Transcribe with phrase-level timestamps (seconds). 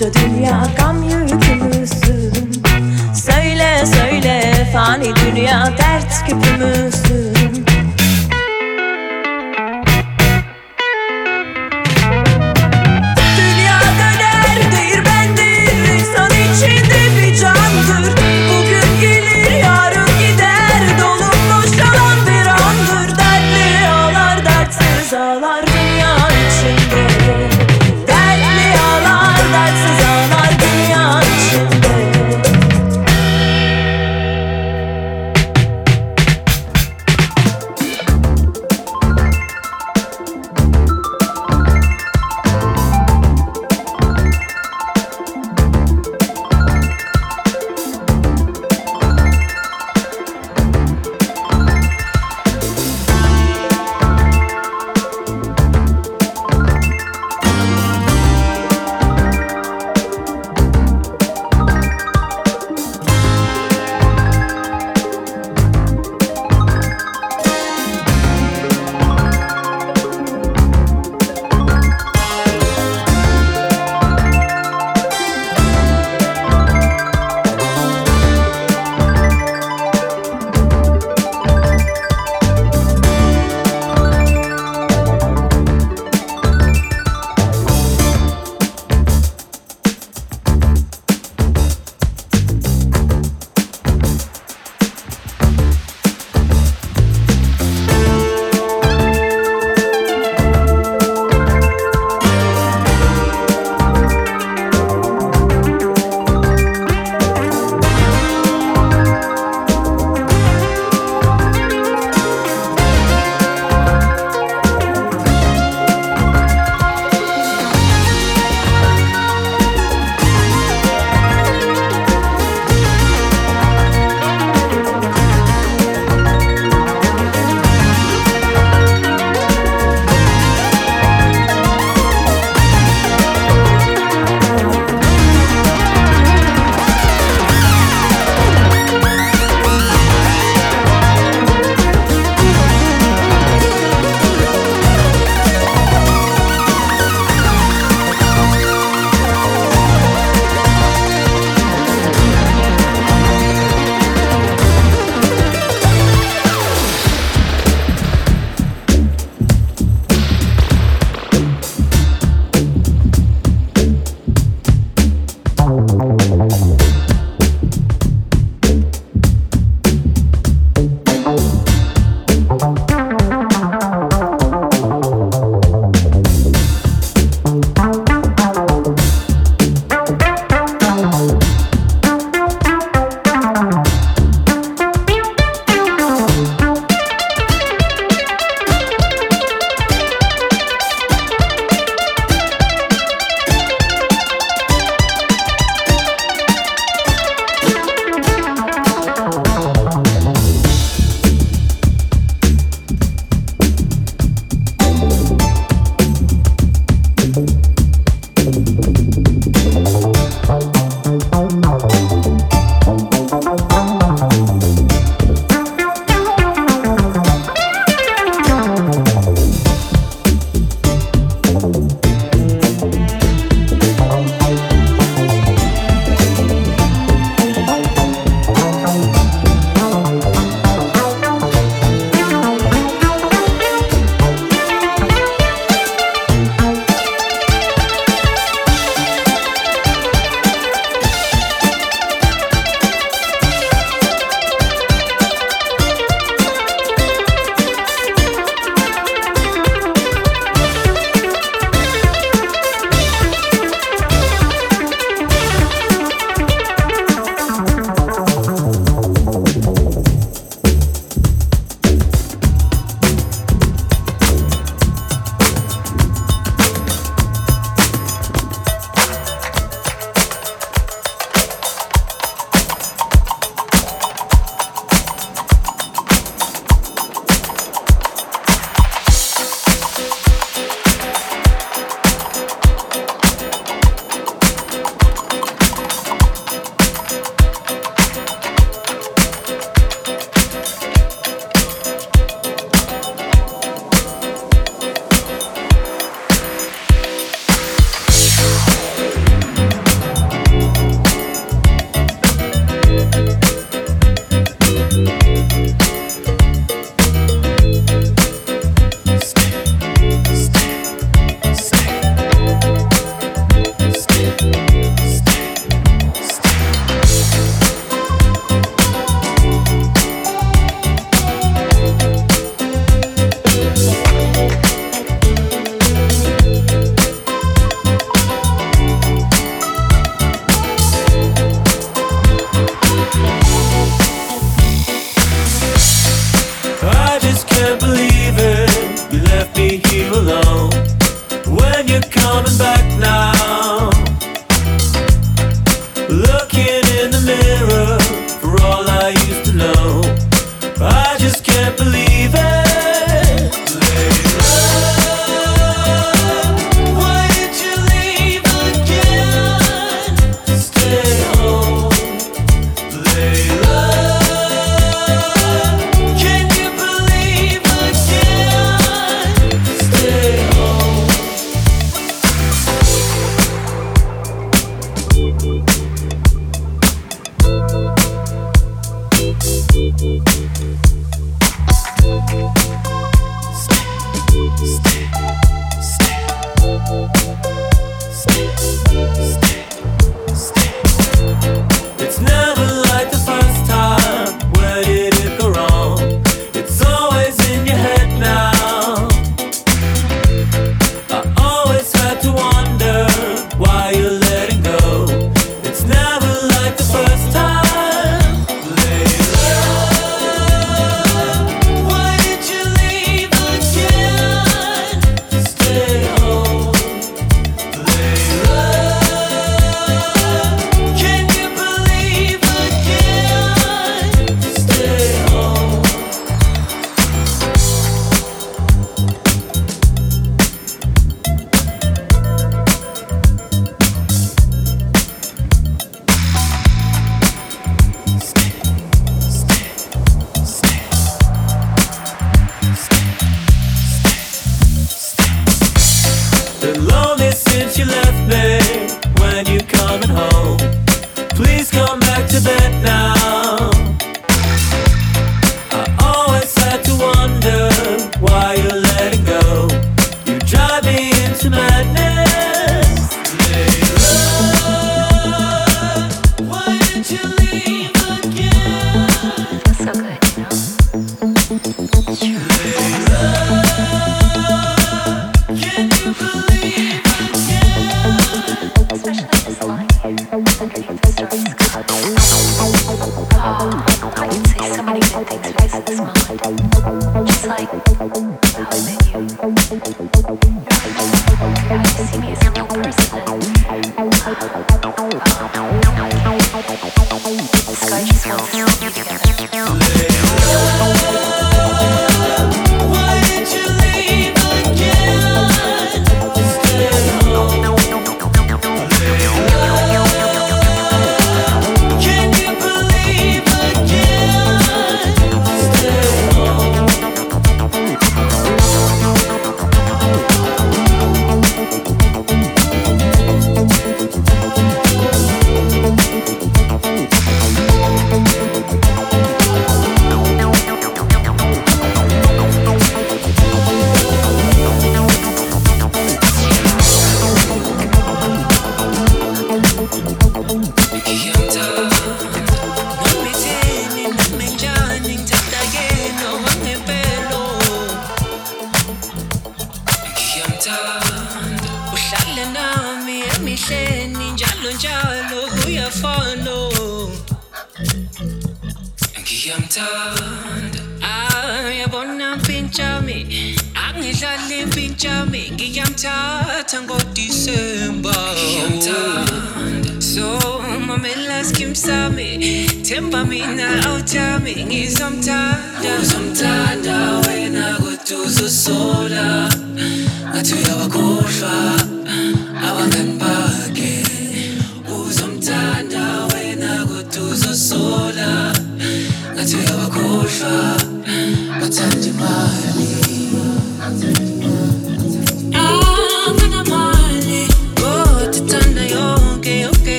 [0.00, 2.32] Koca dünya gam yükümüzsün
[3.14, 7.29] Söyle söyle fani dünya dert küpümüzsün.